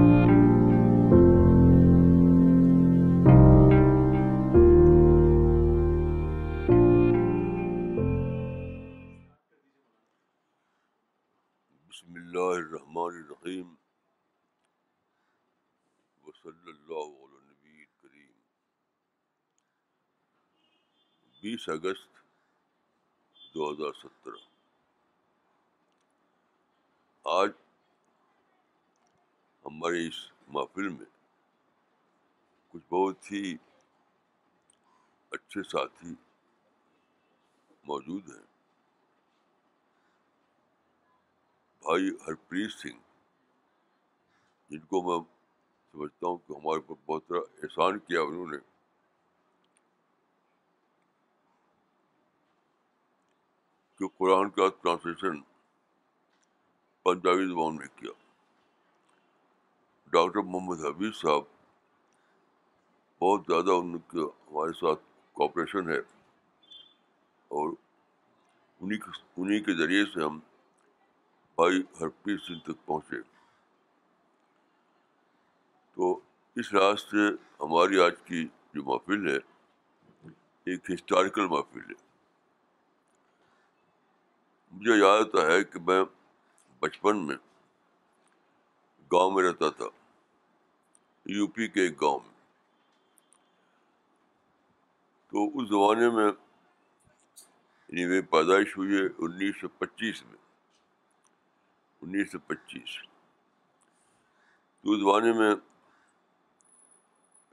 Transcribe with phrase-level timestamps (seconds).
[0.00, 0.66] نبی
[18.02, 18.28] کریم
[21.42, 22.08] بیس اگست
[23.54, 24.38] دو ہزار سترہ
[27.40, 27.50] آج
[29.66, 30.18] ہماری اس
[30.54, 31.04] محفل میں
[32.70, 33.42] کچھ بہت ہی
[35.36, 36.14] اچھے ساتھی
[37.90, 38.44] موجود ہیں
[41.82, 43.00] بھائی ہرپریت سنگھ
[44.70, 45.20] جن کو میں
[45.92, 48.58] سمجھتا ہوں کہ ہمارے اوپر بہت احسان کیا انہوں نے
[53.98, 55.40] کہ قرآن کا ٹرانسلیشن
[57.04, 58.12] پنجابی زبان میں کیا
[60.12, 61.42] ڈاکٹر محمد حبیب صاحب
[63.22, 65.02] بہت زیادہ ان کے ہمارے ساتھ
[65.40, 65.98] کوپریشن ہے
[67.60, 67.68] اور
[68.80, 68.98] انہیں
[69.42, 70.38] انہیں کے ذریعے سے ہم
[71.60, 73.20] بھائی ہرپیت سنگھ تک پہنچے
[75.94, 76.12] تو
[76.60, 77.28] اس لحاظ سے
[77.60, 79.36] ہماری آج کی جو محفل ہے
[80.72, 81.98] ایک ہسٹوریکل محفل ہے
[84.72, 86.02] مجھے یاد آتا ہے کہ میں
[86.82, 87.36] بچپن میں
[89.12, 89.86] گاؤں میں رہتا تھا
[91.26, 92.28] یو پی کے ایک گاؤں میں
[95.30, 100.38] تو اس زمانے میں یعنی میری پیدائش ہوئی ہے انیس سو پچیس میں
[102.02, 102.96] انیس سو پچیس
[104.82, 105.50] تو اس زمانے میں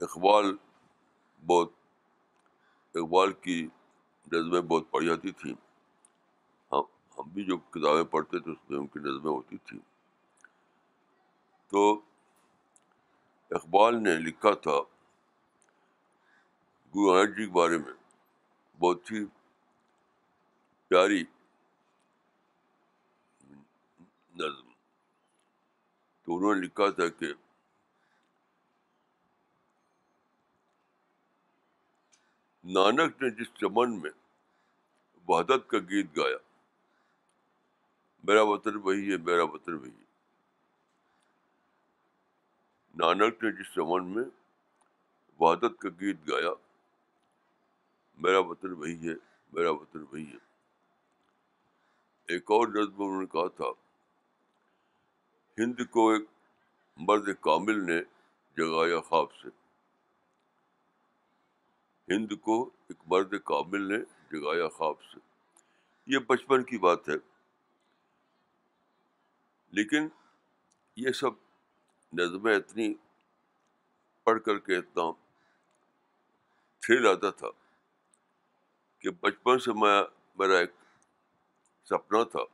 [0.00, 0.52] اقبال
[1.46, 1.72] بہت
[2.96, 3.62] اقبال کی
[4.32, 5.54] نظمیں بہت پڑ جاتی تھیں
[6.72, 6.82] ہم
[7.18, 9.78] ہم بھی جو کتابیں پڑھتے تھے اس میں ان کی نظمیں ہوتی تھیں
[11.70, 11.90] تو
[13.56, 14.78] اقبال نے لکھا تھا
[16.94, 17.92] گرو نانک جی کے بارے میں
[18.80, 19.24] بہت ہی
[20.88, 21.22] پیاری
[24.40, 24.72] نظم
[26.24, 27.32] تو انہوں نے لکھا تھا کہ
[32.74, 34.10] نانک نے جس چمن میں
[35.28, 36.36] وحدت کا گیت گایا
[38.28, 40.06] میرا وطن وہی ہے میرا وطن وہی ہے
[42.96, 44.24] نانک نے جس زمان میں
[45.40, 46.52] وحدت کا گیت گایا
[48.24, 49.14] میرا وطن وہی ہے
[49.52, 50.46] میرا وطن وہی ہے
[52.34, 53.70] ایک اور نظم انہوں نے کہا تھا
[55.62, 56.24] ہند کو ایک
[57.08, 58.00] مرد کامل نے
[58.56, 59.48] جگایا خواب سے
[62.14, 63.98] ہند کو ایک مرد کامل نے
[64.32, 65.18] جگایا خواب سے
[66.14, 67.14] یہ بچپن کی بات ہے
[69.76, 70.08] لیکن
[71.06, 71.32] یہ سب
[72.16, 72.92] نظمیں اتنی
[74.24, 75.02] پڑھ کر کے اتنا
[76.86, 77.48] چھ آتا تھا
[79.00, 80.00] کہ بچپن سے میں
[80.38, 80.70] میرا ایک
[81.90, 82.44] سپنا تھا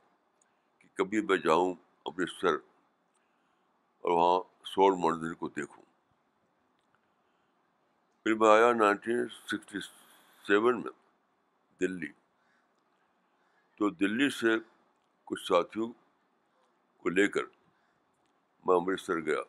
[0.79, 1.73] کہ کبھی میں جاؤں
[2.09, 4.39] امرتسر اور وہاں
[4.73, 5.83] سور مندر کو دیکھوں
[8.23, 9.79] پھر میں آیا نائنٹین سکسٹی
[10.47, 10.91] سیون میں
[11.79, 12.07] دلی
[13.77, 14.55] تو دلی سے
[15.29, 15.91] کچھ ساتھیوں
[17.03, 17.43] کو لے کر
[18.65, 19.39] میں امرتسر گیا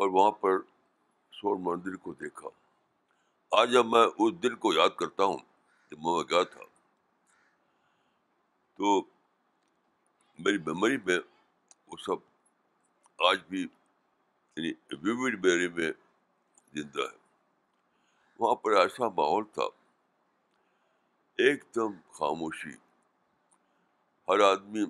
[0.00, 0.58] اور وہاں پر
[1.40, 2.48] سور مندر کو دیکھا
[3.60, 5.38] آج جب میں اس دن کو یاد کرتا ہوں
[5.90, 6.60] جب میں گیا تھا
[8.76, 9.00] تو
[10.44, 11.18] میری میموری میں
[11.88, 12.30] وہ سب
[13.30, 14.72] آج بھی یعنی
[15.02, 15.90] ویوڈ میری میں
[16.80, 17.16] زندہ ہے
[18.38, 19.62] وہاں پر ایسا ماحول تھا
[21.44, 22.72] ایک دم خاموشی
[24.28, 24.84] ہر آدمی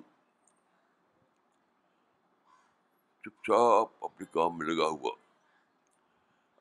[3.25, 5.11] چپ چاپ اپنے کام میں لگا ہوا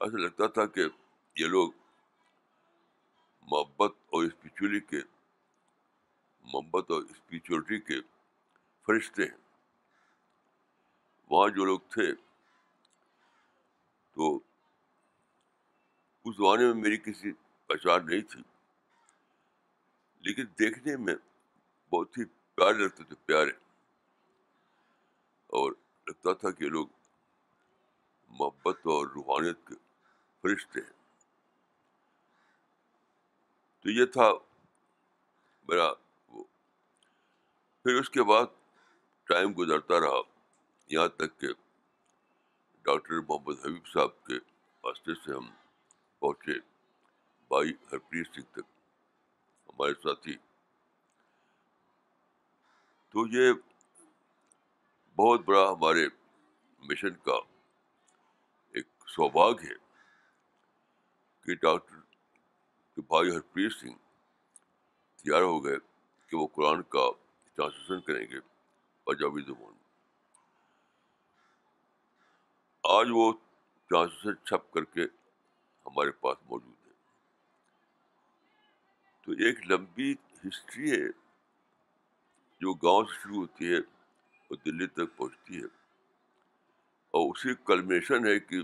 [0.02, 0.80] ایسا لگتا تھا کہ
[1.40, 1.70] یہ لوگ
[3.52, 5.00] محبت اور اسپریچولی کے
[6.52, 8.00] محبت اور اسپریچولیٹی کے
[8.86, 9.40] فرشتے ہیں
[11.30, 12.06] وہاں جو لوگ تھے
[14.14, 14.34] تو
[16.24, 17.32] اس زمانے میں میری کسی
[17.68, 18.42] پہچان نہیں تھی
[20.28, 21.14] لیکن دیکھنے میں
[21.92, 22.24] بہت ہی
[22.56, 23.50] پیارے لگتے تھے پیارے
[25.60, 25.72] اور
[26.08, 26.86] لگتا تھا کہ لوگ
[28.38, 29.74] محبت اور روحانیت کے
[30.42, 31.00] فرشتے ہیں
[33.82, 34.30] تو یہ تھا
[35.68, 35.88] میرا
[36.32, 36.44] وہ
[37.82, 38.46] پھر اس کے بعد
[39.28, 40.20] ٹائم گزرتا رہا
[40.94, 41.52] یہاں تک کہ
[42.84, 44.38] ڈاکٹر محمد حبیب صاحب کے
[44.84, 45.48] واسطے سے ہم
[46.20, 46.58] پہنچے
[47.52, 48.70] بھائی ہرپریت سنگھ تک
[49.72, 50.36] ہمارے ساتھی
[53.12, 53.52] تو یہ
[55.16, 56.06] بہت بڑا ہمارے
[56.88, 57.32] مشن کا
[58.80, 59.74] ایک سوبھاگ ہے
[61.46, 63.98] کہ ڈاکٹر بھائی ہرپریت سنگھ
[65.22, 65.76] تیار ہو گئے
[66.30, 67.04] کہ وہ قرآن کا
[67.54, 68.40] ٹرانسلیشن کریں گے
[69.06, 69.74] پنجابی زبان
[72.98, 73.30] آج وہ
[73.88, 75.04] ٹرانسلیشن چھپ کر کے
[75.86, 76.92] ہمارے پاس موجود ہے
[79.24, 80.12] تو ایک لمبی
[80.46, 81.06] ہسٹری ہے
[82.64, 83.78] جو گاؤں سے شروع ہوتی ہے
[84.64, 85.66] دلی تک پہنچتی ہے
[87.18, 88.62] اور اسی کلمیشن ہے کہ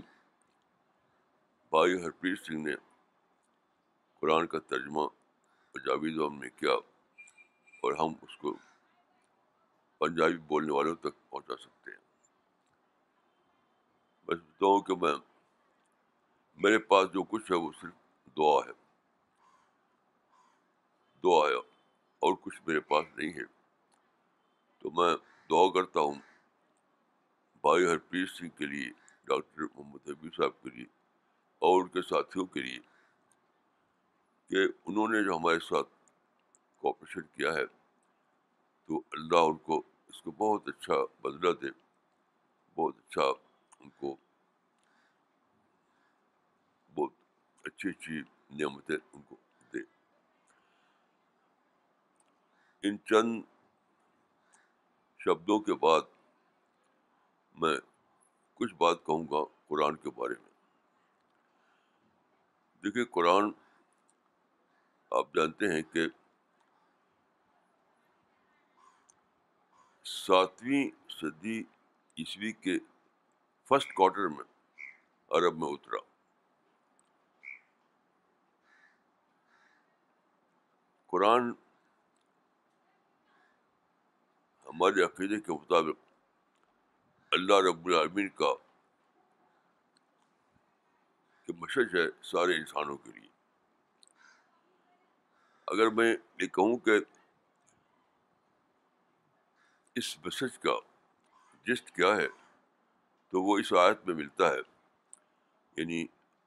[1.71, 2.73] بھائی ہرپریت سنگھ نے
[4.21, 5.07] قرآن کا ترجمہ
[5.73, 6.73] پنجابی زبان میں کیا
[7.83, 8.53] اور ہم اس کو
[9.99, 11.97] پنجابی بولنے والوں تک پہنچا سکتے ہیں
[14.27, 15.13] میں سمجھتا ہوں کہ میں
[16.63, 18.71] میرے پاس جو کچھ ہے وہ صرف دعا ہے
[21.23, 21.53] دعا ہے
[22.27, 23.43] اور کچھ میرے پاس نہیں ہے
[24.81, 25.15] تو میں
[25.49, 26.15] دعا کرتا ہوں
[27.61, 28.89] بھائی ہرپریت سنگھ کے لیے
[29.27, 30.85] ڈاکٹر محمد حبیب صاحب کے لیے
[31.69, 32.77] اور ان کے ساتھیوں کے لیے
[34.49, 35.89] کہ انہوں نے جو ہمارے ساتھ
[36.81, 37.65] کوپریشن کیا ہے
[38.87, 40.95] تو اللہ ان کو اس کو بہت اچھا
[41.27, 41.69] بدلہ دے
[42.81, 43.23] بہت اچھا
[43.79, 44.15] ان کو
[46.97, 48.21] بہت اچھی اچھی
[48.61, 49.35] نعمتیں ان کو
[49.73, 49.79] دے
[52.87, 53.41] ان چند
[55.23, 56.01] شبدوں کے بعد
[57.61, 57.75] میں
[58.59, 60.47] کچھ بات کہوں گا قرآن کے بارے میں
[62.83, 63.49] دیکھیے قرآن
[65.19, 66.05] آپ جانتے ہیں کہ
[70.11, 70.87] ساتویں
[71.19, 71.59] صدی
[72.19, 72.77] عیسوی کے
[73.69, 74.43] فسٹ کوارٹر میں
[75.37, 75.97] عرب میں اترا
[81.11, 81.51] قرآن
[84.69, 88.53] ہمارے عقیدے کے مطابق اللہ رب العمین کا
[91.45, 93.27] کہ مشج ہے سارے انسانوں کے لیے
[95.75, 96.11] اگر میں
[96.41, 96.99] یہ کہوں کہ
[100.01, 100.75] اس بشج کا
[101.67, 102.27] جسٹ کیا ہے
[103.31, 104.61] تو وہ اس آیت میں ملتا ہے
[105.77, 106.05] یعنی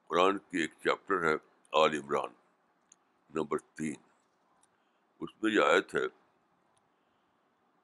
[0.09, 1.33] قرآن کی ایک چیپٹر ہے
[1.81, 2.33] عال عمران
[3.39, 3.93] نمبر تین
[5.23, 6.05] اس میں یہ آیت ہے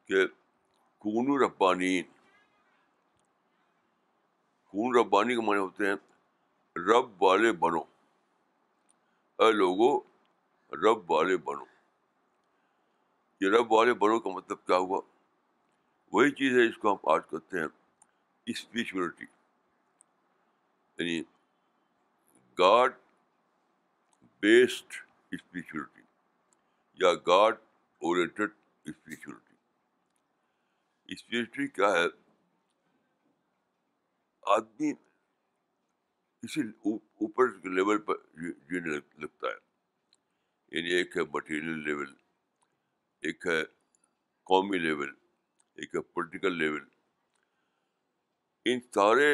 [0.10, 0.26] کہ
[1.04, 2.02] خون ربانی
[4.72, 5.96] کون ربانی کے معنی ہوتے ہیں
[6.88, 7.80] رب والے بنو
[9.44, 9.92] اے لوگوں
[10.84, 11.64] رب والے بنو
[13.44, 15.00] یہ رب والے بنو کا مطلب کیا ہوا
[16.14, 17.68] وہی چیز ہے جس کو ہم آج کرتے ہیں
[18.54, 21.22] اسپریچولیٹی یعنی
[22.60, 22.96] گاڈ
[24.42, 24.98] بیسڈ
[25.38, 26.02] اسپریچولیٹی
[27.06, 27.60] یا گاڈ
[28.10, 28.52] اورینٹڈ
[28.90, 29.48] اسپریچولیٹی
[31.14, 32.06] اس کیا ہے
[34.56, 34.90] آدمی
[37.26, 38.18] اوپر لیول پر
[38.70, 42.14] جینے لگتا ہے یعنی ایک ہے مٹیریل لیول
[43.28, 43.62] ایک ہے
[44.52, 45.12] قومی لیول
[45.76, 46.84] ایک ہے پولیٹیکل لیول
[48.72, 49.34] ان سارے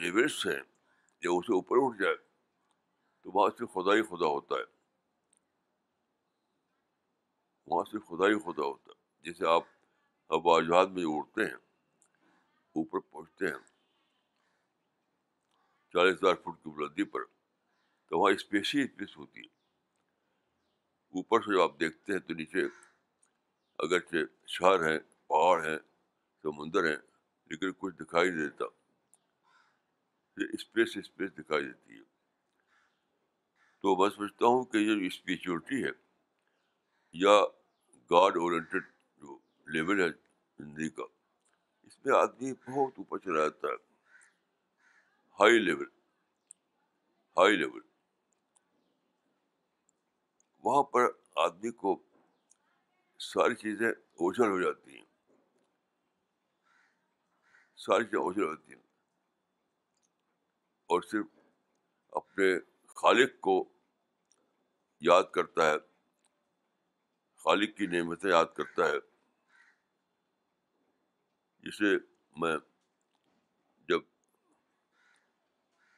[0.00, 4.64] لیولس ہیں جب اسے اوپر اٹھ جائے تو وہاں سے خدا ہی خدا ہوتا ہے
[7.70, 9.66] وہاں سے خدا ہی خدا ہوتا ہے جیسے آپ
[10.34, 11.56] اب آجہاد میں جو اڑتے ہیں
[12.80, 13.58] اوپر پہنچتے ہیں
[15.92, 17.24] چالیس ہزار فٹ کی بلندی پر
[18.10, 19.50] تو وہاں اسپیشی اسپیس ہوتی ہے
[21.20, 22.64] اوپر سے جب آپ دیکھتے ہیں تو نیچے
[23.86, 24.24] اگرچہ
[24.56, 24.98] شہر ہیں
[25.34, 25.76] پہاڑ ہیں
[26.42, 26.96] سمندر ہیں
[27.50, 28.64] لیکن کچھ دکھائی نہیں دیتا
[30.40, 32.04] یہ اسپیس اسپیس دکھائی دیتی ہے
[33.82, 35.92] تو میں سمجھتا ہوں کہ یہ اسپیچورٹی ہے
[37.26, 37.38] یا
[38.14, 38.91] گاڈ اورینٹیڈ
[39.74, 40.08] لیول ہے
[40.58, 41.02] زندگی کا
[41.86, 43.76] اس میں آدمی بہت اوپر چلا جاتا ہے
[45.40, 45.86] ہائی لیول
[47.36, 47.80] ہائی لیول
[50.64, 51.06] وہاں پر
[51.44, 51.94] آدمی کو
[53.32, 55.04] ساری چیزیں اوجھل ہو جاتی ہیں
[57.84, 58.80] ساری چیزیں اوچھل ہو جاتی ہیں
[60.92, 61.26] اور صرف
[62.22, 62.52] اپنے
[63.00, 63.58] خالق کو
[65.10, 65.78] یاد کرتا ہے
[67.44, 68.98] خالق کی نعمتیں یاد کرتا ہے
[71.80, 72.54] میں
[73.88, 74.00] جب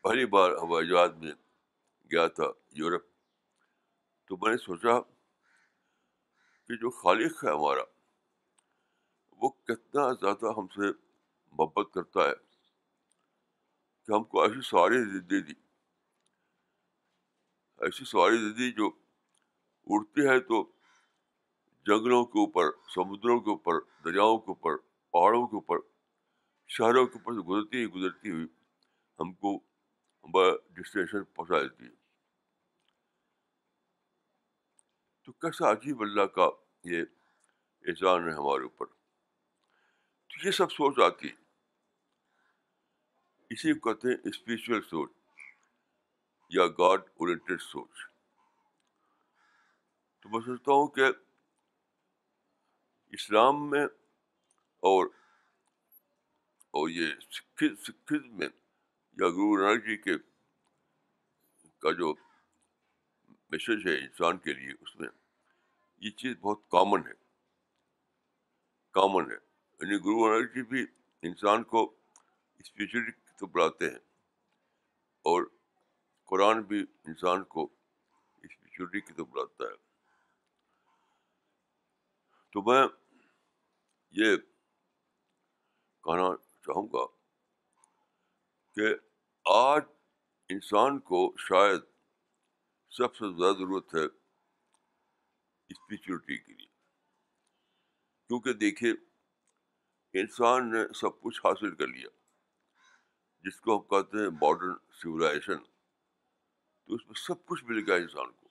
[0.02, 1.32] پہلی بار ہوائی جہاز میں
[2.12, 2.44] گیا تھا
[2.78, 3.02] یورپ
[4.28, 4.98] تو میں نے سوچا
[6.68, 7.82] کہ جو خالق ہے ہمارا
[9.42, 10.90] وہ کتنا زیادہ ہم سے
[11.58, 12.34] محبت کرتا ہے
[14.06, 15.52] کہ ہم کو ایسی سواری دے دی
[17.86, 18.88] ایسی سواری دے دی جو
[19.94, 20.62] اڑتی ہے تو
[21.86, 24.76] جنگلوں کے اوپر سمندروں کے اوپر دریاؤں کے اوپر
[25.14, 25.78] پہاڑوں کے اوپر
[26.76, 28.46] شہروں کے اوپر سے گزرتی ہی گزرتی ہوئی
[29.20, 31.92] ہم کو ہمارا ڈسٹینیشن پہنچا دیتی ہے
[35.24, 36.48] تو کیسا عجیب اللہ کا
[36.94, 37.04] یہ
[37.92, 38.86] احسان ہے ہمارے اوپر
[40.32, 41.42] تو یہ سب سوچ آتی ہے
[43.54, 45.12] اسی کہتے ہیں اسپریچل سوچ
[46.58, 48.04] یا گاڈ اورینٹیڈ سوچ
[50.22, 51.10] تو میں سوچتا ہوں کہ
[53.18, 53.86] اسلام میں
[54.90, 55.06] اور
[56.78, 58.48] اور یہ سکھ سکھ میں
[59.22, 60.16] یا گرو نانک جی کے
[61.84, 62.12] کا جو
[63.54, 65.08] میسج ہے انسان کے لیے اس میں
[66.06, 67.12] یہ چیز بہت کامن ہے
[69.00, 70.84] کامن ہے یعنی گرو نانک جی بھی
[71.30, 71.84] انسان کو
[72.64, 74.02] اسپیشلی تو بلاتے بڑھاتے ہیں
[75.30, 75.46] اور
[76.30, 76.80] قرآن بھی
[77.12, 77.64] انسان کو
[78.44, 79.76] اسپیچولیٹی کی تو بڑھاتا ہے
[82.52, 82.82] تو میں
[84.24, 84.36] یہ
[86.04, 86.28] کہنا
[86.66, 87.02] چاہوں گا
[88.74, 88.86] کہ
[89.52, 89.82] آج
[90.54, 91.80] انسان کو شاید
[92.96, 96.70] سب سے زیادہ ضرورت ہے اسپریچولیٹی کے لیے
[98.26, 98.90] کیونکہ دیکھیے
[100.20, 102.08] انسان نے سب کچھ حاصل کر لیا
[103.46, 108.28] جس کو ہم کہتے ہیں ماڈرن سولائزیشن تو اس میں سب کچھ مل گیا انسان
[108.40, 108.46] کو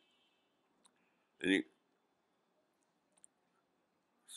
[1.44, 1.60] یعنی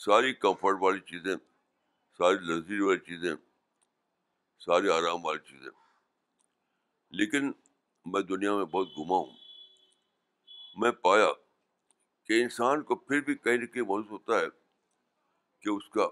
[0.05, 1.35] ساری کمفرٹ والی چیزیں
[2.17, 3.33] ساری لگزری والی چیزیں
[4.65, 5.71] ساری آرام والی چیزیں
[7.19, 7.51] لیکن
[8.13, 9.35] میں دنیا میں بہت گھما ہوں
[10.83, 11.27] میں پایا
[12.27, 14.47] کہ انسان کو پھر بھی کہیں نہ کہیں محسوس ہوتا ہے
[15.61, 16.07] کہ اس کا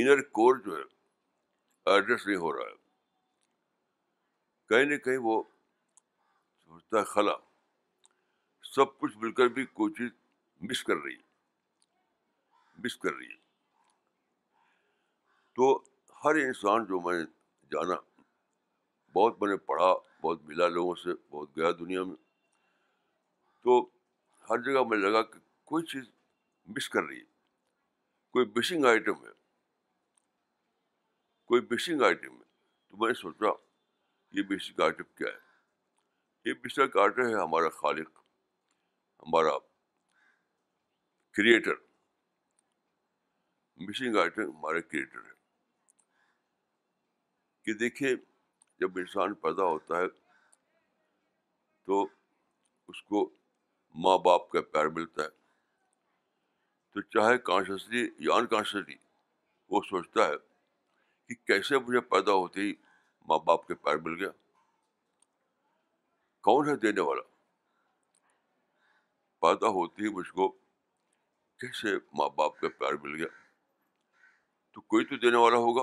[0.00, 2.80] انر کور جو ہے ایڈریس نہیں ہو رہا ہے
[4.72, 5.42] کہیں نہ کہیں وہ
[6.64, 7.36] سوچتا ہے خلا
[8.74, 10.10] سب کچھ مل کر بھی کوئی چیز
[10.70, 13.40] مس کر رہی ہے مس کر رہی ہے
[15.56, 15.72] تو
[16.24, 17.24] ہر انسان جو میں نے
[17.72, 17.94] جانا
[19.14, 19.92] بہت میں نے پڑھا
[20.22, 22.16] بہت ملا لوگوں سے بہت گیا دنیا میں
[23.64, 23.80] تو
[24.50, 25.38] ہر جگہ میں لگا کہ
[25.72, 26.04] کوئی چیز
[26.76, 27.24] مس کر رہی ہے
[28.32, 29.32] کوئی مسنگ آئٹم ہے
[31.48, 32.42] کوئی مسنگ آئٹم ہے
[32.88, 33.52] تو میں نے سوچا
[34.38, 38.22] یہ مسنگ آئٹم کیا ہے یہ مسنگ آئٹم ہے ہمارا خالق
[39.22, 39.58] ہمارا
[41.38, 41.74] کریٹر
[43.88, 45.40] مسنگ آئٹم ہمارا کریٹر ہے
[47.64, 48.14] کہ دیکھیے
[48.80, 50.06] جب انسان پیدا ہوتا ہے
[51.86, 52.02] تو
[52.88, 53.28] اس کو
[54.04, 55.28] ماں باپ کا پیار ملتا ہے
[56.94, 58.94] تو چاہے کانشیسلی یا انکانشلی
[59.70, 60.36] وہ سوچتا ہے
[61.28, 62.72] کہ کیسے مجھے پیدا ہوتے ہی
[63.28, 64.30] ماں باپ کے پیار مل گیا
[66.48, 67.22] کون ہے دینے والا
[69.46, 70.48] پیدا ہوتے ہی مجھ کو
[71.60, 73.26] کیسے ماں باپ کا پیار مل گیا
[74.74, 75.82] تو کوئی تو دینے والا ہوگا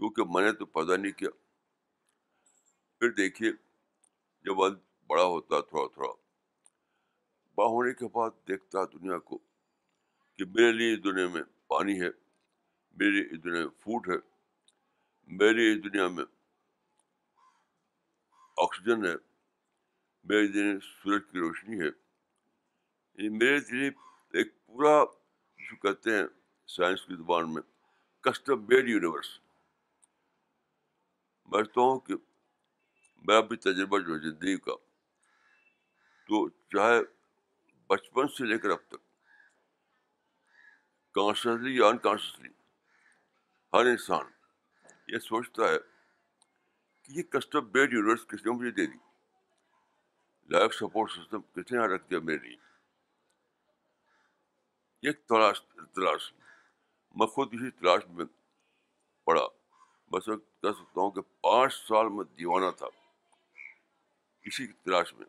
[0.00, 1.28] کیونکہ میں نے تو پیدا نہیں کیا
[2.98, 3.50] پھر دیکھیے
[4.44, 4.74] جب ال
[5.08, 6.08] بڑا ہوتا تھوڑا تھوڑا
[7.56, 9.38] بڑا ہونے کے بعد دیکھتا دنیا کو
[10.36, 11.42] کہ میرے لیے اس دنیا میں
[11.72, 12.08] پانی ہے
[12.98, 14.16] میرے لیے اس دنیا میں فوڈ ہے
[15.38, 16.24] میرے لیے اس دنیا میں
[18.64, 19.14] آکسیجن ہے
[20.32, 21.90] میرے دن سورج کی روشنی ہے یہ
[23.24, 23.90] یعنی میرے لیے
[24.38, 25.04] ایک پورا
[25.82, 26.26] کہتے ہیں
[26.78, 27.62] سائنس کی زبان میں
[28.28, 29.38] کسٹم میڈ یونیورس
[31.50, 32.14] سمجھتا ہوں کہ
[33.28, 34.72] میں اپنی تجربہ جو ہے زندگی کا
[36.28, 36.98] تو چاہے
[37.90, 39.00] بچپن سے لے کر اب تک
[41.14, 42.48] کانشسلی یا انکانشسلی
[43.74, 44.26] ہر انسان
[45.12, 45.78] یہ سوچتا ہے
[47.04, 48.98] کہ یہ کسٹم بیڈ یونیورس کس نے مجھے دے دی
[50.54, 52.56] لائف سپورٹ سسٹم کس نے رکھ دیا میرے لیے
[55.08, 55.62] یہ تلاش
[55.94, 56.32] تلاش
[57.20, 58.24] میں خود اسی تلاش میں
[59.24, 59.46] پڑا
[60.10, 62.86] بس کہہ سکتا ہوں کہ پانچ سال میں دیوانہ تھا
[64.50, 65.26] اسی کی تلاش میں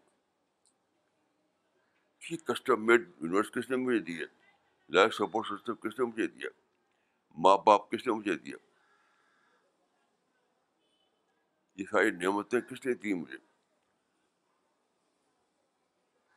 [2.27, 4.25] کہ کسٹم میڈ یونیورس کس نے مجھے دیے
[4.95, 6.50] لائف سپورٹ سسٹم کس نے مجھے دیا
[7.45, 8.55] ماں باپ کس نے مجھے دیا
[11.79, 13.38] یہ ساری نعمتیں کس نے دی مجھے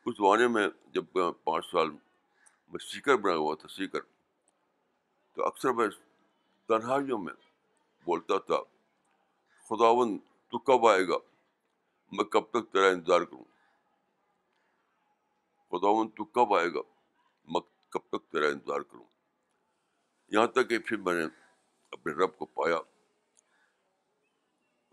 [0.05, 1.89] اس زمانے میں جب میں پانچ سال
[2.71, 4.01] میں سیکر بنا ہوا تھا سیکر
[5.35, 5.87] تو اکثر میں
[6.67, 7.33] تنہائیوں میں
[8.05, 8.59] بولتا تھا
[9.69, 10.17] خداون
[10.51, 11.17] تو کب آئے گا
[12.17, 13.43] میں کب تک تیرا انتظار کروں
[15.71, 16.81] خداون تو کب آئے گا
[17.53, 17.61] میں
[17.95, 19.05] کب تک تیرا انتظار کروں
[20.35, 21.23] یہاں تک کہ پھر میں نے
[21.95, 22.77] اپنے رب کو پایا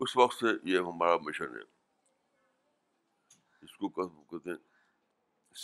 [0.03, 1.63] اس وقت سے یہ ہمارا مشن ہے
[3.65, 4.57] اس کو کہتے ہیں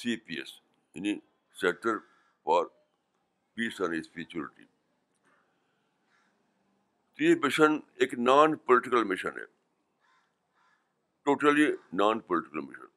[0.01, 0.53] سی پی ایس
[0.95, 1.17] یعنی
[1.61, 1.97] centre
[2.45, 2.65] for
[3.55, 4.65] peace and spirituality
[7.19, 7.73] یہ مشن
[8.03, 9.45] ایک نان پولیٹیکل مشن ہے
[11.25, 11.65] ٹوٹلی
[12.01, 12.87] نان پولیٹیکل مشن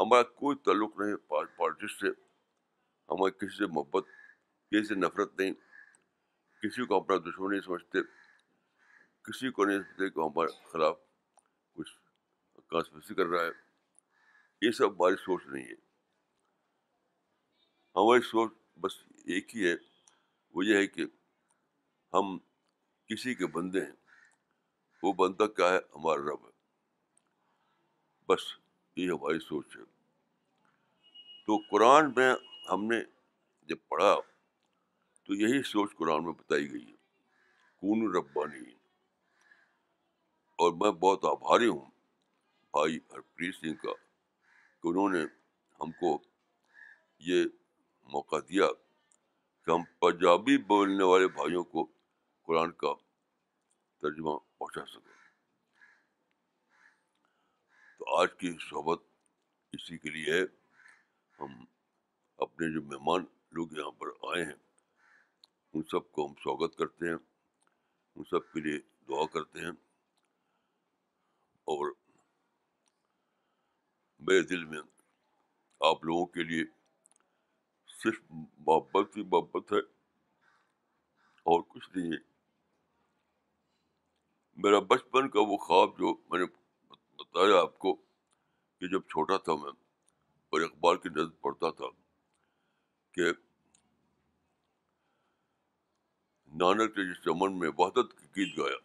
[0.00, 2.08] ہمارا کوئی تعلق نہیں پالیٹکس سے
[3.10, 4.04] ہماری کسی سے محبت
[4.70, 5.52] کسی سے نفرت نہیں
[6.62, 8.02] کسی کو اپنا دشمن نہیں سمجھتے
[9.28, 10.96] کسی کو نہیں سمجھتے کہ ہمارے خلاف
[11.76, 11.92] کچھ
[12.70, 15.74] کانسپریسی کر رہا ہے یہ سب ہماری سوچ نہیں ہے
[18.00, 18.52] ہماری سوچ
[18.84, 19.02] بس
[19.34, 19.74] ایک ہی ہے
[20.54, 21.04] وہ یہ ہے کہ
[22.14, 22.36] ہم
[23.10, 23.94] کسی کے بندے ہیں
[25.02, 26.54] وہ بندہ کیا ہے ہمارا رب ہے
[28.28, 28.42] بس
[28.96, 29.82] یہ ہماری سوچ ہے
[31.46, 32.32] تو قرآن میں
[32.70, 32.96] ہم نے
[33.68, 34.14] جب پڑھا
[35.26, 36.94] تو یہی سوچ قرآن میں بتائی گئی ہے
[37.80, 38.70] کون ربانی
[40.64, 41.84] اور میں بہت آبھاری ہوں
[42.72, 43.92] بھائی ہرپریت سنگھ کا
[44.82, 45.20] کہ انہوں نے
[45.80, 46.18] ہم کو
[47.28, 47.44] یہ
[48.12, 48.66] موقع دیا
[49.64, 51.86] کہ ہم پنجابی بولنے والے بھائیوں کو
[52.46, 52.92] قرآن کا
[54.00, 55.14] ترجمہ پہنچا سکے
[57.98, 59.00] تو آج کی صحبت
[59.76, 60.42] اسی کے لیے ہے
[61.40, 61.56] ہم
[62.46, 63.24] اپنے جو مہمان
[63.58, 64.54] لوگ یہاں پر آئے ہیں
[65.74, 67.16] ان سب کو ہم سواگت کرتے ہیں
[68.14, 69.72] ان سب کے لیے دعا کرتے ہیں
[71.74, 71.92] اور
[74.28, 74.80] میرے دل میں
[75.90, 76.62] آپ لوگوں کے لیے
[78.02, 79.80] صرف محبت ہی محبت ہے
[81.52, 82.24] اور کچھ نہیں ہے
[84.64, 86.44] میرا بچپن کا وہ خواب جو میں نے
[87.20, 89.70] بتایا آپ کو کہ جب چھوٹا تھا میں
[90.52, 91.86] اور اقبال کی نظر پڑھتا تھا
[93.14, 93.30] کہ
[96.62, 98.76] نانک نے جس چمن میں وحدت کی گیت گایا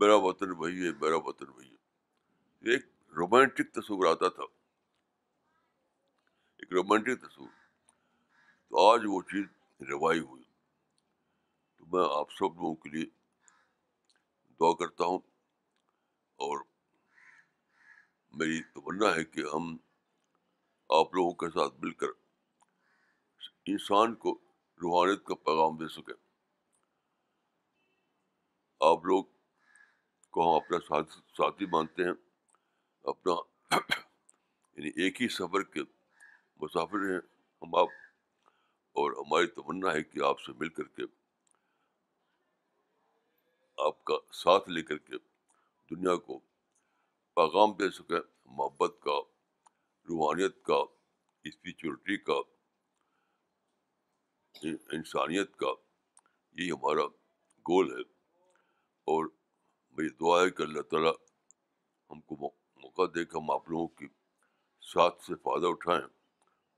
[0.00, 4.42] میرا وطن وہی ہے میرا وطن وہی ہے ایک رومانٹک تصور آتا تھا
[6.60, 7.48] ایک رومانٹک تصور
[8.68, 10.42] تو آج وہ چیز روائی ہوئی
[11.78, 13.04] تو میں آپ سب لوگوں کے لیے
[14.78, 15.18] کرتا ہوں
[16.46, 16.58] اور
[18.38, 19.76] میری تمنا ہے کہ ہم
[20.98, 22.06] آپ لوگوں کے ساتھ مل کر
[23.72, 24.32] انسان کو
[24.82, 26.14] روحانیت کا پیغام دے سکیں
[28.90, 29.24] آپ لوگ
[30.32, 32.12] کو ہم اپنا ساتھ ساتھی مانتے ہیں
[33.12, 33.32] اپنا
[33.78, 35.80] یعنی ایک ہی سفر کے
[36.62, 37.18] مسافر ہیں
[37.62, 37.98] ہم آپ
[39.00, 41.02] اور ہماری تمنا ہے کہ آپ سے مل کر کے
[43.86, 45.18] آپ کا ساتھ لے کر کے
[45.90, 46.38] دنیا کو
[47.38, 48.18] پیغام دے سکیں
[48.56, 49.16] محبت کا
[50.08, 50.74] روحانیت کا
[51.50, 52.38] اسپریچولیٹی کا
[54.96, 55.72] انسانیت کا
[56.62, 57.06] یہ ہمارا
[57.70, 58.02] گول ہے
[59.14, 59.28] اور
[59.96, 61.12] میری دعا ہے کہ اللہ تعالیٰ
[62.10, 62.36] ہم کو
[62.84, 64.08] موقع دے کے ہم آپ لوگوں کی
[64.92, 66.02] ساتھ سے فائدہ اٹھائیں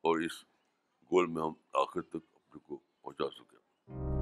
[0.03, 0.43] اور اس
[1.13, 1.53] گول میں ہم
[1.85, 4.21] آخر تک پہنچا سکیں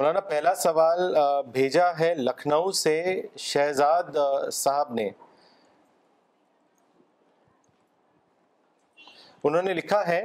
[0.00, 0.98] مولانا پہلا سوال
[1.52, 2.92] بھیجا ہے لکھنؤ سے
[3.38, 4.16] شہزاد
[4.58, 5.04] صاحب نے
[9.42, 10.20] انہوں نے لکھا ہے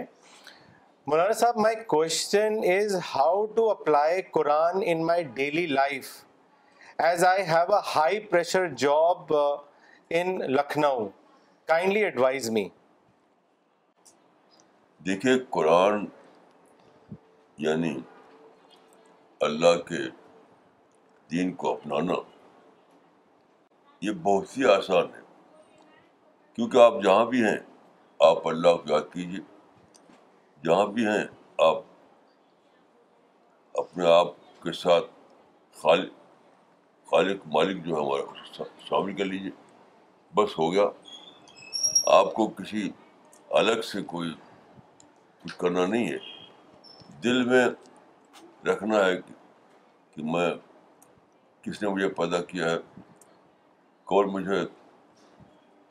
[1.08, 6.12] مولانا صاحب my question is how to apply Quran in my daily life
[7.10, 9.34] as I have a high pressure job
[10.20, 11.08] in Lucknow
[11.74, 12.68] kindly advise me
[15.06, 16.06] دیکھیے قرآن
[17.68, 17.98] یعنی
[19.46, 19.98] اللہ کے
[21.32, 22.14] دین کو اپنانا
[24.06, 25.22] یہ بہت ہی آسان ہے
[26.56, 27.58] کیونکہ آپ جہاں بھی ہیں
[28.30, 29.40] آپ اللہ کو یاد کیجیے
[30.64, 31.24] جہاں بھی ہیں
[31.68, 31.82] آپ
[33.84, 35.12] اپنے آپ کے ساتھ
[35.84, 39.52] خالق خالق مالک جو ہے ہمارا شامل کر لیجیے
[40.40, 40.88] بس ہو گیا
[42.20, 42.90] آپ کو کسی
[43.64, 44.34] الگ سے کوئی
[45.44, 46.18] کچھ کرنا نہیں ہے
[47.24, 47.66] دل میں
[48.68, 49.16] رکھنا ہے
[50.16, 50.50] کہ میں
[51.64, 52.78] کس نے مجھے پیدا کیا ہے
[54.12, 54.60] کون مجھے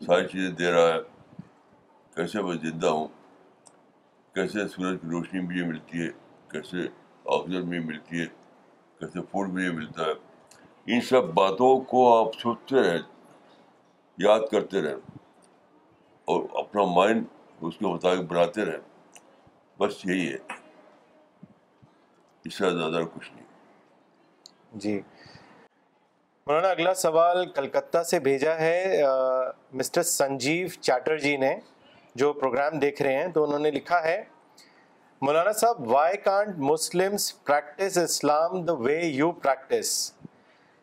[0.06, 0.98] ساری چیزیں دے رہا ہے
[2.16, 3.06] کیسے میں زندہ ہوں
[4.34, 6.08] کیسے سورج کی روشنی مجھے ملتی ہے
[6.52, 6.86] کیسے
[7.36, 8.26] آکسیجن مجھے ملتی ہے
[9.00, 13.02] کیسے فوڈ مجھے ملتا ہے ان سب باتوں کو آپ سوچتے رہیں
[14.24, 15.20] یاد کرتے رہیں
[16.32, 17.24] اور اپنا مائنڈ
[17.64, 20.53] اس کے مطابق بناتے رہیں بس یہی ہے
[22.46, 23.42] اس سے زیادہ کچھ نہیں
[24.80, 25.00] جی
[26.46, 29.02] مولانا اگلا سوال کلکتہ سے بھیجا ہے
[29.80, 31.54] مسٹر سنجیو چیٹر جی نے
[32.22, 34.22] جو پروگرام دیکھ رہے ہیں تو انہوں نے لکھا ہے
[35.26, 39.94] مولانا صاحب why can't Muslim practise Islam the way you practise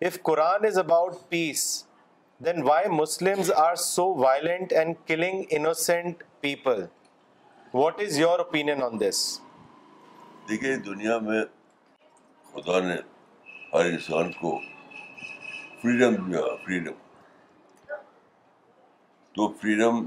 [0.07, 1.65] of Quran is about peace
[2.45, 3.33] then why
[3.67, 6.85] are so violent and killing innocent people
[7.73, 9.23] what is your opinion on this
[10.49, 11.41] دیکھیے دنیا میں
[12.53, 12.95] خدا نے
[13.73, 14.57] ہر انسان کو
[15.81, 16.93] فریڈم دیا فریڈم
[19.35, 20.03] تو فریڈم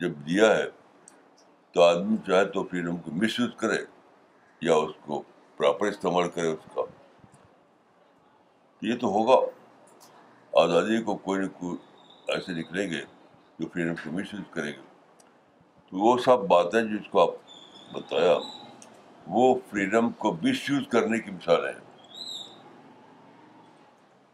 [0.00, 0.64] جب دیا ہے
[1.72, 3.76] تو آدمی چاہے تو فریڈم کو مس یوز کرے
[4.68, 5.22] یا اس کو
[5.56, 6.82] پراپر استعمال کرے اس کا
[8.86, 9.36] یہ تو ہوگا
[10.62, 11.76] آزادی کو کوئی نہ کوئی
[12.34, 13.00] ایسے نکلیں گے
[13.58, 14.80] جو فریڈم کو مس یوز کریں گے
[15.90, 17.38] تو وہ سب باتیں جس کو آپ
[17.94, 18.34] بتایا
[19.26, 21.72] وہ فریڈم کو مس یوز کرنے کی مثال ہے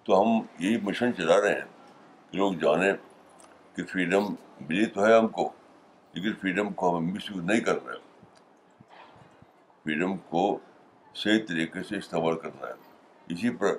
[0.04, 2.92] تو ہم یہی مشن چلا رہے ہیں کہ لوگ جانیں
[3.76, 4.34] کہ فریڈم
[4.68, 5.48] ملی تو ہے ہم کو
[6.14, 8.04] لیکن فریڈم کو ہمیں مس یوز نہیں کر رہے ہے
[9.84, 10.46] فریڈم کو
[11.22, 12.72] صحیح طریقے سے استعمال کرنا ہے
[13.34, 13.76] اسی پر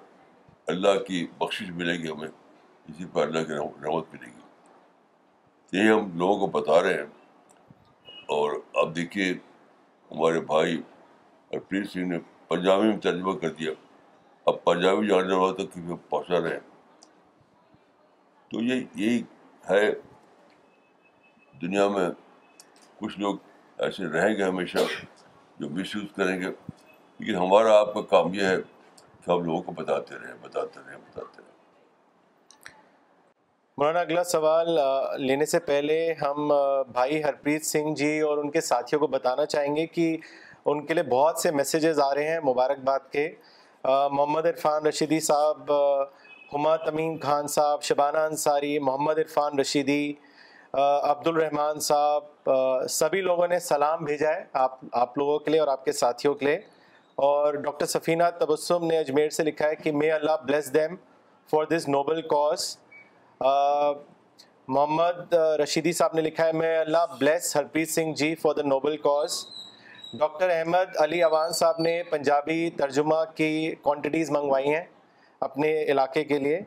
[0.73, 6.09] اللہ کی بخشش ملے گی ہمیں اسی پر اللہ کی رحمت ملے گی یہی ہم
[6.17, 9.31] لوگوں کو بتا رہے ہیں اور آپ دیکھیے
[10.11, 10.81] ہمارے بھائی
[11.51, 13.71] اور ہرپریت سنگھ نے پنجابی میں ترجمہ کر دیا
[14.47, 16.59] اب پنجابی جاننے والا کسی پہنچا رہے
[18.51, 19.21] تو یہ یہی
[19.69, 19.91] ہے
[21.61, 22.07] دنیا میں
[23.01, 23.35] کچھ لوگ
[23.85, 24.77] ایسے رہیں گے ہمیشہ
[25.59, 28.55] جو مس یوز کریں گے لیکن ہمارا آپ کا کام یہ ہے
[29.25, 31.45] کہ ہم لوگوں کو بتاتے رہیں بتاتے رہے بتاتے رہے
[33.77, 34.67] مولانا اگلا سوال
[35.21, 36.47] لینے سے پہلے ہم
[36.93, 40.15] بھائی ہرپریت سنگھ جی اور ان کے ساتھیوں کو بتانا چاہیں گے کہ
[40.71, 43.29] ان کے لیے بہت سے میسیجز آ رہے ہیں مبارکباد کے
[43.85, 45.71] محمد عرفان رشیدی صاحب
[46.53, 49.99] ہما تمیم خان صاحب شبانہ انصاری محمد عرفان رشیدی
[50.73, 52.49] عبد عبدالرحمٰن صاحب
[52.89, 56.33] سبھی لوگوں نے سلام بھیجا ہے آپ آپ لوگوں کے لیے اور آپ کے ساتھیوں
[56.41, 56.59] کے لیے
[57.27, 60.95] اور ڈاکٹر سفینہ تبسم نے اجمیر سے لکھا ہے کہ may Allah bless them
[61.51, 62.65] for this noble cause
[64.67, 68.97] Muhammad Rashidi صاحب نے لکھا ہے may Allah bless Harpreet Singh ji for the noble
[69.09, 69.45] cause
[70.15, 74.83] doctor Ahmad Ali Awan صاحب نے پنجابی ترجمہ کی کوانٹیٹیز منگوائی ہیں
[75.47, 76.59] اپنے علاقے کے لیے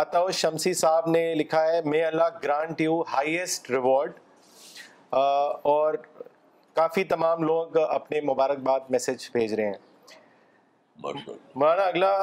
[0.00, 4.12] اطاو شمسی صاحب نے لکھا ہے may Allah grant you highest reward
[5.72, 5.94] اور
[6.76, 9.84] کافی تمام لوگ اپنے مبارکباد میسج بھیج رہے ہیں
[11.54, 12.14] مولانا اگلا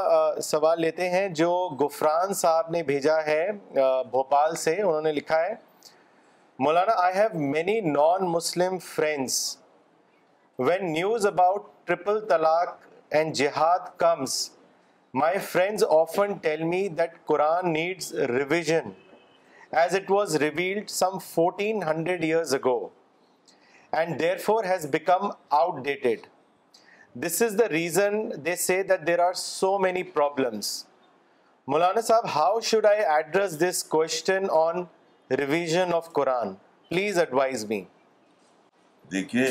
[0.43, 1.51] سوال لیتے ہیں جو
[1.86, 3.45] گفران صاحب نے بھیجا ہے
[4.12, 5.53] بھوپال سے انہوں نے لکھا ہے
[6.59, 9.38] مولانا I have many non Muslim friends
[10.59, 12.69] when news about triple talaq
[13.17, 14.37] and jihad comes
[15.19, 18.89] my friends often tell me that Quran needs revision
[19.81, 22.77] as it was revealed some fourteen hundred years ago
[23.97, 25.27] and therefore has become
[25.85, 26.27] outdated
[27.25, 30.83] this is the reason they say that there are so many problems
[31.71, 34.83] مولانا صاحب how should I address this question on
[35.39, 36.53] revision of Quran
[36.89, 37.83] please advise me
[39.11, 39.47] دیکھیے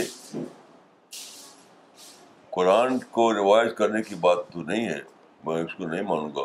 [2.55, 4.99] قرآن کو روایت کرنے کی بات تو نہیں ہے
[5.45, 6.43] میں اس کو نہیں مانوں گا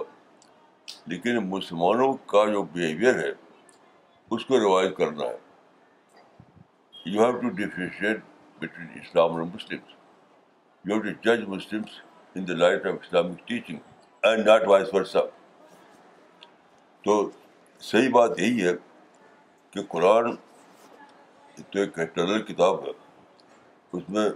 [1.12, 3.32] لیکن مسلمانوں کا جو بیہیویئر ہے
[4.36, 5.38] اس کو روایت کرنا ہے
[7.16, 9.36] you have to between Islam
[10.86, 11.70] اور
[13.02, 13.78] Islamic teaching
[14.26, 15.20] and not vice versa
[17.04, 17.20] تو
[17.92, 18.74] صحیح بات یہی ہے
[19.72, 20.36] کہ قرآن
[21.72, 22.92] تو ایک ایکٹرل کتاب ہے
[23.98, 24.28] اس میں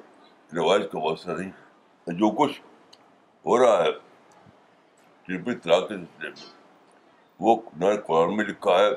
[0.56, 1.52] روایت کا واسطہ نہیں
[2.10, 2.60] جو کچھ
[3.46, 3.92] ہو رہا ہے
[5.26, 6.32] ترپی طلاق کے سلسلے میں
[7.46, 8.90] وہ نہ قرآن میں لکھا ہے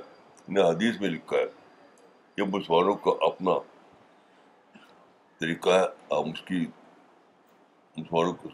[0.54, 1.44] نہ حدیث میں لکھا ہے
[2.38, 3.58] یہ مسلمانوں کا اپنا
[5.40, 6.64] طریقہ ہے ہم اس کی
[7.96, 8.48] مسلمانوں کو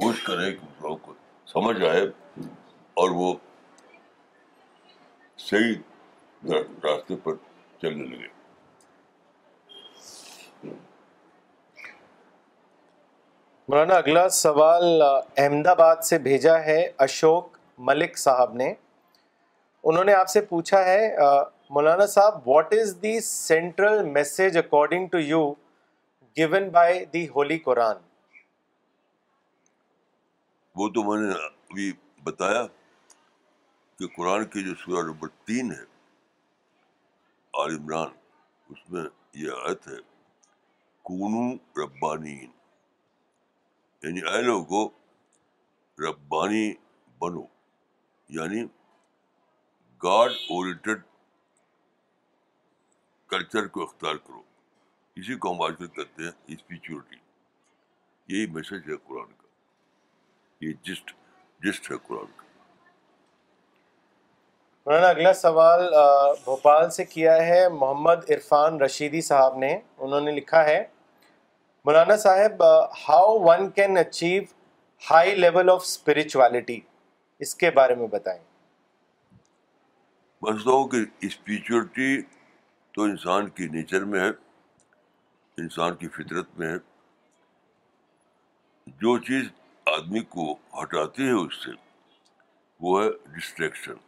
[0.00, 1.14] کوشش کریں کہ مسلمانوں کو
[1.52, 2.02] سمجھ آئے
[3.02, 3.32] اور وہ
[5.50, 6.50] صحیح
[6.84, 7.34] راستے پر
[7.82, 8.36] چلنے لگے
[13.72, 16.76] مولانا اگلا سوال احمد آباد سے بھیجا ہے
[17.06, 17.56] اشوک
[17.88, 18.68] ملک صاحب نے
[19.90, 21.02] انہوں نے آپ سے پوچھا ہے
[21.76, 25.42] مولانا صاحب what is the central message according to you
[26.36, 27.96] given by the holy Quran
[30.80, 31.90] وہ تو میں نے ابھی
[32.32, 32.66] بتایا
[33.98, 37.66] کہ قرآن کی جو سورہ نمبر تین ہے
[38.02, 39.04] اس میں
[39.44, 40.00] یہ آیت ہے
[41.10, 41.48] کونو
[41.82, 42.46] ربانین
[44.02, 44.40] یعنی اے
[46.00, 46.66] ربانی
[47.20, 47.42] بنو
[48.38, 48.62] یعنی
[50.02, 50.30] گاڈ
[53.30, 54.42] کلچر کو اختیار کرو
[55.18, 57.16] اسی کو ہم کل کہتے ہیں اسپیچورٹی
[58.34, 61.10] یہی میسج ہے قرآن کا یہ جسٹ
[61.64, 62.46] جسٹ ہے قرآن کا
[64.86, 65.88] مولانا اگلا سوال
[66.44, 70.82] بھوپال سے کیا ہے محمد عرفان رشیدی صاحب نے انہوں نے لکھا ہے
[71.88, 72.62] مولانا صاحب
[73.02, 74.42] how one can achieve
[75.10, 76.78] high level of spirituality
[77.44, 78.42] اس کے بارے میں بتائیں
[81.28, 82.08] اسپریچوٹی
[82.94, 84.28] تو انسان کی نیچر میں ہے
[85.62, 86.76] انسان کی فطرت میں ہے
[89.06, 89.48] جو چیز
[89.96, 91.70] آدمی کو ہٹاتی ہے اس سے
[92.88, 94.04] وہ ہے ڈسٹریکشن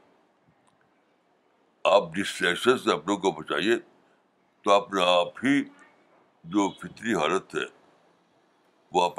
[1.96, 3.78] آپ ڈسٹریکشن سے اپنے کو بچائیے
[4.64, 5.60] تو اپنا آپ ہی
[6.52, 7.64] جو فطری حالت ہے
[8.92, 9.18] وہ آپ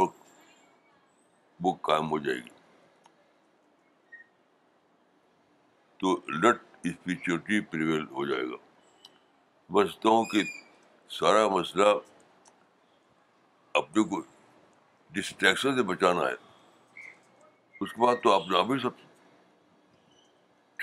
[1.63, 2.49] وہ قائم ہو جائے گی
[5.99, 8.55] تو لٹ اسپیچوٹی پریویل ہو جائے گا
[9.67, 10.43] سمجھتا ہوں کہ
[11.19, 11.87] سارا مسئلہ
[13.79, 14.21] اپنے کو
[15.15, 16.33] ڈسٹریکشن سے بچانا ہے
[17.83, 18.97] اس کے بعد تو آپ ہی سب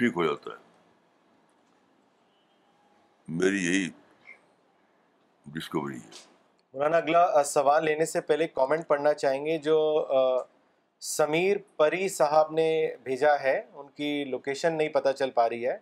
[0.01, 0.67] ٹھیک ہو جاتا ہے
[3.39, 3.89] میری یہی
[5.53, 6.27] ڈسکوری ہے
[6.75, 9.77] مولانا اگلا سوال لینے سے پہلے کامنٹ پڑھنا چاہیں گے جو
[11.17, 12.65] سمیر پری صاحب نے
[13.05, 15.77] بھیجا ہے ان کی لوکیشن نہیں پتہ چل پا رہی ہے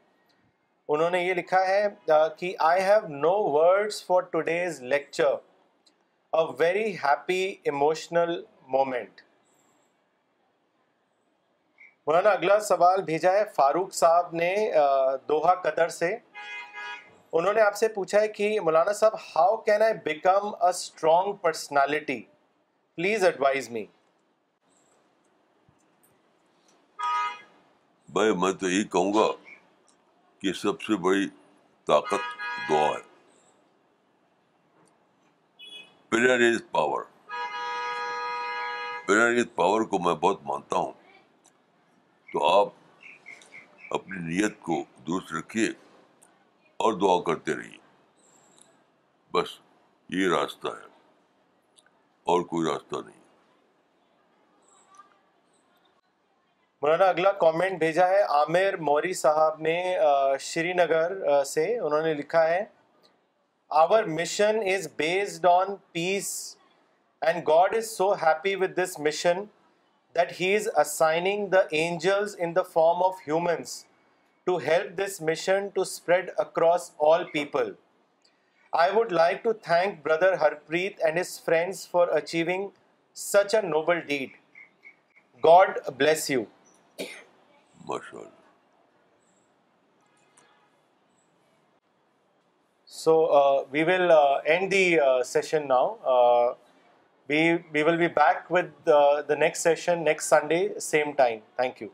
[0.95, 1.87] انہوں نے یہ لکھا ہے
[2.39, 5.35] کہ I have no words for today's lecture
[6.33, 8.41] a very happy emotional
[8.77, 9.21] moment
[12.07, 14.55] مولانا اگلا سوال بھیجا ہے فاروق صاحب نے
[15.29, 16.15] دوہا قدر سے
[17.37, 22.19] انہوں نے آپ سے پوچھا ہے کہ مولانا صاحب how can I become strong personality
[22.97, 23.85] please advise me
[28.45, 29.27] میں تو یہی کہوں گا
[30.41, 31.29] کہ سب سے بڑی
[31.87, 32.39] طاقت
[32.71, 33.05] دعا ہے
[36.11, 37.03] پریئر پریئر پاور
[39.57, 40.93] پاور کو میں بہت مانتا ہوں
[42.33, 45.69] تو آپ اپنی نیت کو درست رکھیے
[46.85, 47.77] اور دعا کرتے رہیے
[49.37, 49.49] بس
[50.17, 50.85] یہ راستہ ہے
[52.33, 53.15] اور کوئی راستہ نہیں
[56.83, 59.77] مولانا اگلا کامنٹ بھیجا ہے عامر موری صاحب نے
[60.49, 61.13] شری نگر
[61.55, 62.65] سے انہوں نے لکھا ہے
[63.83, 66.29] our mission is based on peace
[67.27, 69.43] and God is so happy with this mission
[70.19, 73.85] that he is assigning the angels in the form of humans
[74.47, 77.73] to help this mission to spread across all people.
[78.73, 82.71] I would like to thank Brother Harpreet and his friends for achieving
[83.13, 84.33] such a noble deed.
[85.43, 86.47] God bless you.
[87.89, 88.31] MashaAllah.
[92.85, 96.55] So uh, we will uh, end the uh, session now.
[97.29, 101.41] We will be back with the next session next Sunday, same time.
[101.59, 101.93] Thank you.